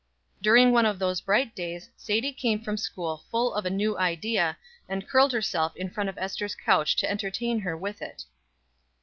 [0.41, 4.57] During one of those bright days Sadie came from school full of a new idea,
[4.89, 8.23] and curled herself in front of Ester's couch to entertain her with it.